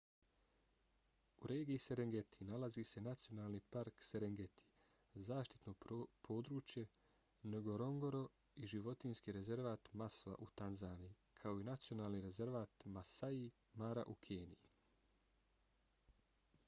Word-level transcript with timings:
u 1.39 1.47
regiji 1.49 1.81
serengeti 1.87 2.45
nalazi 2.51 2.83
se 2.91 3.01
nacionalni 3.07 3.59
park 3.75 3.99
serengeti 4.07 4.63
zaštitno 5.27 5.73
područje 6.29 6.85
ngorongoro 7.57 8.21
i 8.63 8.69
životinjski 8.73 9.35
rezervat 9.37 9.91
maswa 10.03 10.35
u 10.45 10.47
tanzaniji 10.63 11.13
kao 11.41 11.59
i 11.59 11.67
nacionalni 11.69 12.23
rezervat 12.29 12.87
maasai 12.97 13.45
mara 13.83 14.07
u 14.15 14.17
keniji 14.29 14.73